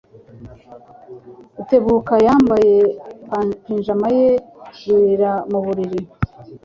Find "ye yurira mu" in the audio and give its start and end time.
4.17-5.59